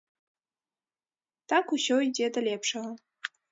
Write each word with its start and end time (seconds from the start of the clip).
Так 1.53 1.65
усё 1.79 1.95
ідзе 2.07 2.27
да 2.39 2.45
лепшага. 2.51 2.91